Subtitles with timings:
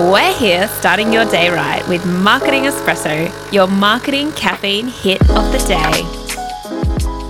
[0.00, 5.58] We're here starting your day right with Marketing Espresso, your marketing caffeine hit of the
[5.68, 5.92] day.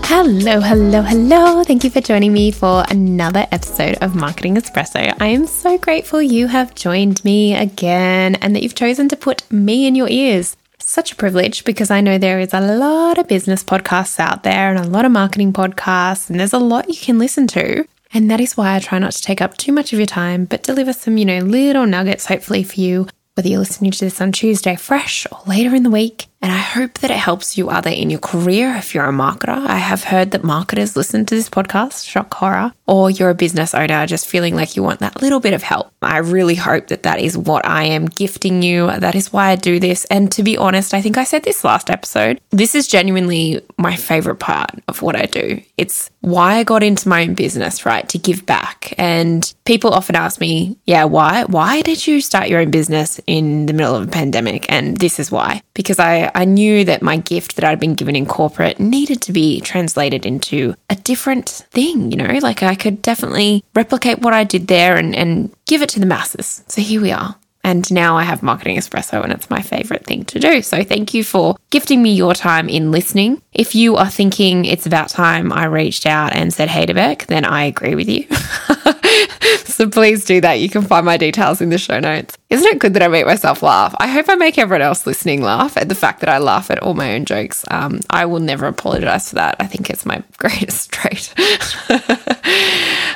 [0.06, 1.64] Hello, hello, hello.
[1.64, 5.12] Thank you for joining me for another episode of Marketing Espresso.
[5.20, 9.50] I am so grateful you have joined me again and that you've chosen to put
[9.50, 10.56] me in your ears.
[10.78, 14.72] Such a privilege because I know there is a lot of business podcasts out there
[14.72, 17.84] and a lot of marketing podcasts, and there's a lot you can listen to.
[18.12, 20.44] And that is why I try not to take up too much of your time,
[20.44, 24.20] but deliver some, you know, little nuggets hopefully for you, whether you're listening to this
[24.20, 26.29] on Tuesday fresh or later in the week.
[26.42, 29.48] And I hope that it helps you either in your career if you're a marketer.
[29.48, 33.74] I have heard that marketers listen to this podcast, shock horror, or you're a business
[33.74, 35.92] owner just feeling like you want that little bit of help.
[36.00, 38.86] I really hope that that is what I am gifting you.
[38.86, 40.06] That is why I do this.
[40.06, 42.40] And to be honest, I think I said this last episode.
[42.50, 45.60] This is genuinely my favorite part of what I do.
[45.76, 48.08] It's why I got into my own business, right?
[48.08, 48.94] To give back.
[48.96, 51.44] And people often ask me, yeah, why?
[51.44, 54.70] Why did you start your own business in the middle of a pandemic?
[54.72, 55.62] And this is why.
[55.80, 59.32] Because I I, knew that my gift that I'd been given in corporate needed to
[59.32, 64.44] be translated into a different thing, you know, like I could definitely replicate what I
[64.44, 66.62] did there and, and give it to the masses.
[66.68, 67.34] So here we are.
[67.62, 70.62] And now I have Marketing Espresso, and it's my favorite thing to do.
[70.62, 73.42] So thank you for gifting me your time in listening.
[73.52, 77.26] If you are thinking it's about time I reached out and said hey to Beck,
[77.26, 78.26] then I agree with you.
[79.64, 80.60] so please do that.
[80.60, 82.38] You can find my details in the show notes.
[82.48, 83.94] Isn't it good that I make myself laugh?
[83.98, 86.78] I hope I make everyone else listening laugh at the fact that I laugh at
[86.80, 87.64] all my own jokes.
[87.70, 89.56] Um, I will never apologize for that.
[89.58, 91.34] I think it's my greatest trait.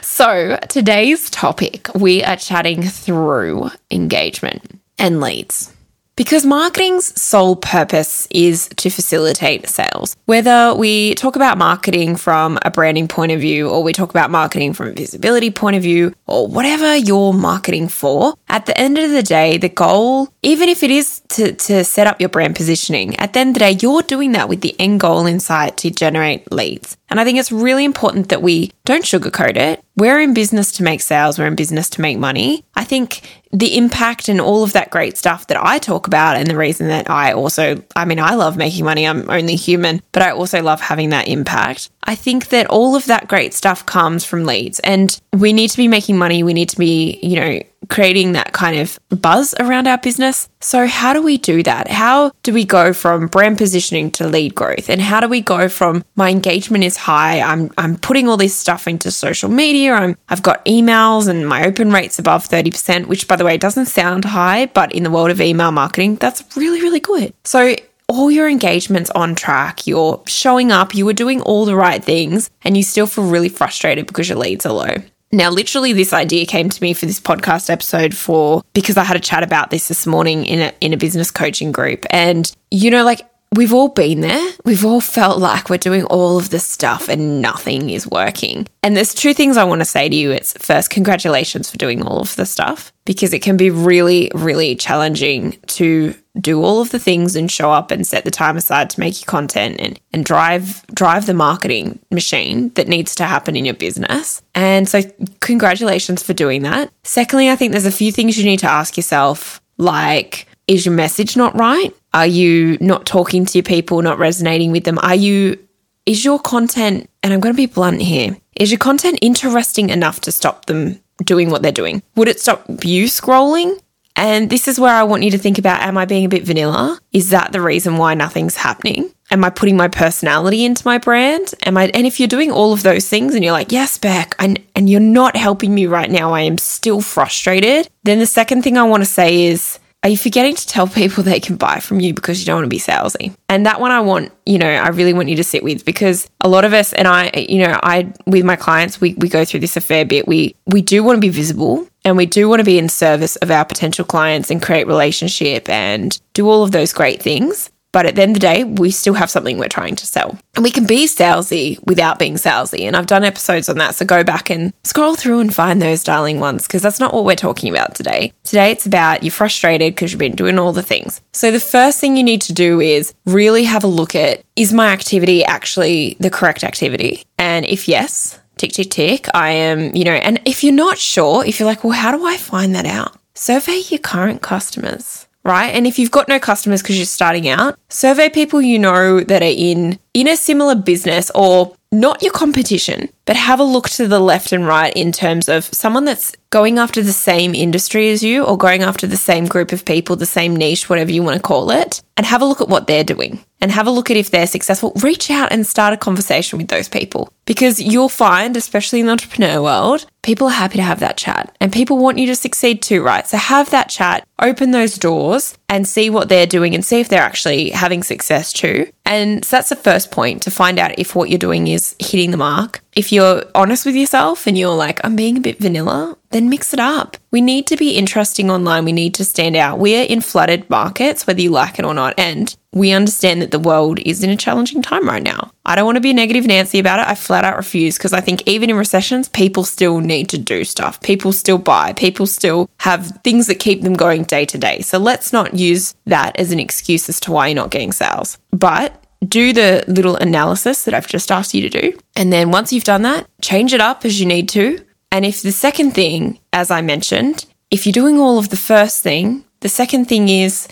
[0.02, 5.73] so, today's topic, we are chatting through engagement and leads.
[6.16, 10.16] Because marketing's sole purpose is to facilitate sales.
[10.26, 14.30] Whether we talk about marketing from a branding point of view, or we talk about
[14.30, 18.96] marketing from a visibility point of view, or whatever you're marketing for, at the end
[18.96, 22.54] of the day, the goal, even if it is to, to set up your brand
[22.54, 25.40] positioning, at the end of the day, you're doing that with the end goal in
[25.40, 26.96] sight to generate leads.
[27.14, 29.84] And I think it's really important that we don't sugarcoat it.
[29.94, 32.64] We're in business to make sales, we're in business to make money.
[32.74, 33.20] I think
[33.52, 36.88] the impact and all of that great stuff that I talk about, and the reason
[36.88, 40.60] that I also, I mean, I love making money, I'm only human, but I also
[40.60, 41.88] love having that impact.
[42.02, 45.76] I think that all of that great stuff comes from leads, and we need to
[45.76, 46.42] be making money.
[46.42, 50.48] We need to be, you know, creating that kind of buzz around our business.
[50.60, 51.88] So, how do we do that?
[51.88, 54.88] How do we go from brand positioning to lead growth?
[54.88, 58.56] And how do we go from my engagement is high, I'm I'm putting all this
[58.56, 63.28] stuff into social media, I'm I've got emails and my open rate's above 30%, which
[63.28, 66.80] by the way doesn't sound high, but in the world of email marketing, that's really
[66.80, 67.34] really good.
[67.44, 67.74] So,
[68.08, 72.50] all your engagements on track, you're showing up, you were doing all the right things,
[72.62, 74.96] and you still feel really frustrated because your leads are low.
[75.34, 79.16] Now, literally, this idea came to me for this podcast episode for because I had
[79.16, 82.90] a chat about this this morning in a in a business coaching group, and you
[82.90, 84.52] know, like we've all been there.
[84.64, 88.66] We've all felt like we're doing all of this stuff and nothing is working.
[88.82, 90.30] And there's two things I want to say to you.
[90.30, 94.74] It's first, congratulations for doing all of the stuff because it can be really, really
[94.74, 98.90] challenging to do all of the things and show up and set the time aside
[98.90, 103.54] to make your content and, and drive drive the marketing machine that needs to happen
[103.54, 104.42] in your business.
[104.54, 105.02] And so
[105.40, 106.90] congratulations for doing that.
[107.04, 110.94] Secondly, I think there's a few things you need to ask yourself like is your
[110.94, 111.94] message not right?
[112.14, 114.98] Are you not talking to your people, not resonating with them?
[115.00, 115.58] Are you,
[116.06, 120.20] is your content, and I'm going to be blunt here, is your content interesting enough
[120.22, 122.02] to stop them doing what they're doing?
[122.14, 123.80] Would it stop you scrolling?
[124.16, 126.44] And this is where I want you to think about am I being a bit
[126.44, 127.00] vanilla?
[127.12, 129.12] Is that the reason why nothing's happening?
[129.32, 131.52] Am I putting my personality into my brand?
[131.64, 134.36] Am I and if you're doing all of those things and you're like, "Yes, Beck,"
[134.38, 138.62] and and you're not helping me right now, I am still frustrated, then the second
[138.62, 141.80] thing I want to say is are you forgetting to tell people they can buy
[141.80, 143.34] from you because you don't want to be salesy?
[143.48, 146.28] And that one I want, you know, I really want you to sit with because
[146.42, 149.46] a lot of us and I, you know, I with my clients, we, we go
[149.46, 150.28] through this a fair bit.
[150.28, 153.36] We we do want to be visible and we do want to be in service
[153.36, 157.70] of our potential clients and create relationship and do all of those great things.
[157.94, 160.36] But at the end of the day, we still have something we're trying to sell.
[160.56, 162.80] And we can be salesy without being salesy.
[162.80, 163.94] And I've done episodes on that.
[163.94, 167.24] So go back and scroll through and find those darling ones because that's not what
[167.24, 168.32] we're talking about today.
[168.42, 171.20] Today, it's about you're frustrated because you've been doing all the things.
[171.32, 174.72] So the first thing you need to do is really have a look at is
[174.72, 177.22] my activity actually the correct activity?
[177.38, 181.44] And if yes, tick, tick, tick, I am, you know, and if you're not sure,
[181.44, 183.16] if you're like, well, how do I find that out?
[183.34, 185.74] Survey your current customers right?
[185.74, 189.42] And if you've got no customers because you're starting out, survey people you know that
[189.42, 194.06] are in in a similar business or not your competition, but have a look to
[194.06, 198.22] the left and right in terms of someone that's going after the same industry as
[198.22, 201.36] you or going after the same group of people, the same niche, whatever you want
[201.36, 204.10] to call it, and have a look at what they're doing and have a look
[204.10, 204.92] at if they're successful.
[205.02, 209.12] Reach out and start a conversation with those people because you'll find, especially in the
[209.12, 212.82] entrepreneur world, people are happy to have that chat and people want you to succeed
[212.82, 213.26] too, right?
[213.26, 217.08] So have that chat, open those doors and see what they're doing and see if
[217.08, 218.92] they're actually having success too.
[219.04, 222.30] And so that's the first point to find out if what you're doing is hitting
[222.30, 222.83] the mark.
[222.96, 226.72] If you're honest with yourself and you're like, I'm being a bit vanilla, then mix
[226.72, 227.16] it up.
[227.32, 228.84] We need to be interesting online.
[228.84, 229.78] We need to stand out.
[229.78, 232.14] We're in flooded markets, whether you like it or not.
[232.18, 235.50] And we understand that the world is in a challenging time right now.
[235.64, 237.08] I don't want to be negative Nancy about it.
[237.08, 240.64] I flat out refuse because I think even in recessions, people still need to do
[240.64, 241.00] stuff.
[241.00, 241.92] People still buy.
[241.94, 244.80] People still have things that keep them going day to day.
[244.80, 248.38] So let's not use that as an excuse as to why you're not getting sales.
[248.50, 251.98] But do the little analysis that I've just asked you to do.
[252.16, 254.84] And then once you've done that, change it up as you need to.
[255.10, 259.02] And if the second thing, as I mentioned, if you're doing all of the first
[259.02, 260.68] thing, the second thing is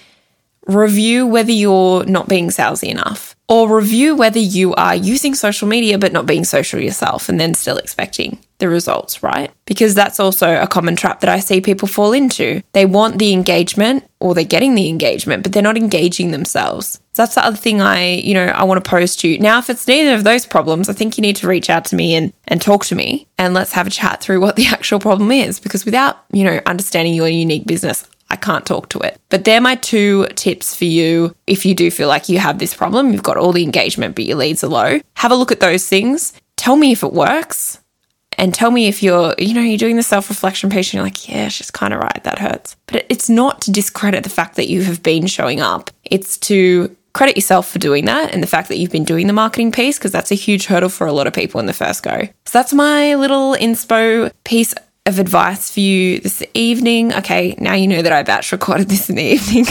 [0.66, 5.98] review whether you're not being salesy enough or review whether you are using social media
[5.98, 9.50] but not being social yourself and then still expecting the results, right?
[9.66, 12.62] Because that's also a common trap that I see people fall into.
[12.72, 17.00] They want the engagement or they're getting the engagement, but they're not engaging themselves.
[17.12, 19.40] So that's the other thing I, you know, I want to pose to you.
[19.40, 21.96] Now, if it's neither of those problems, I think you need to reach out to
[21.96, 25.00] me and, and talk to me and let's have a chat through what the actual
[25.00, 25.58] problem is.
[25.58, 29.20] Because without, you know, understanding your unique business, I can't talk to it.
[29.28, 32.74] But they're my two tips for you if you do feel like you have this
[32.74, 33.12] problem.
[33.12, 35.00] You've got all the engagement, but your leads are low.
[35.16, 36.32] Have a look at those things.
[36.56, 37.80] Tell me if it works.
[38.38, 41.04] And tell me if you're, you know, you're doing the self reflection piece and you're
[41.04, 42.24] like, yeah, she's kind of right.
[42.24, 42.76] That hurts.
[42.86, 46.94] But it's not to discredit the fact that you have been showing up, it's to
[47.12, 49.98] credit yourself for doing that and the fact that you've been doing the marketing piece
[49.98, 52.22] because that's a huge hurdle for a lot of people in the first go.
[52.46, 54.74] So that's my little inspo piece
[55.04, 57.12] of advice for you this evening.
[57.12, 59.66] Okay, now you know that I batch recorded this in the evening.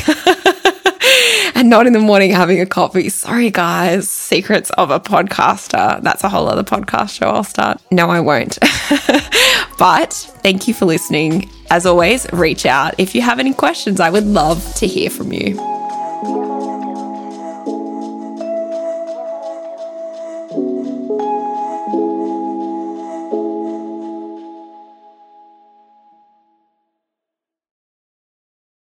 [1.71, 3.07] Not in the morning having a coffee.
[3.07, 4.09] Sorry, guys.
[4.09, 6.01] Secrets of a podcaster.
[6.03, 7.81] That's a whole other podcast show I'll start.
[7.89, 8.59] No, I won't.
[9.79, 10.13] but
[10.43, 11.49] thank you for listening.
[11.69, 14.01] As always, reach out if you have any questions.
[14.01, 16.50] I would love to hear from you.